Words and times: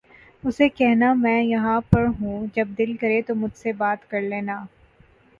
اسے 0.43 0.67
کہنا 0.69 1.11
ماں 1.15 1.41
یہاں 1.43 1.79
پر 1.89 2.05
ہوں 2.19 2.47
جب 2.53 2.67
دل 2.77 2.95
کرے 3.01 3.21
تو 3.27 3.35
مجھ 3.35 3.55
سے 3.57 3.73
بات 3.73 4.09
کر 4.11 4.21
لینا 4.23 4.57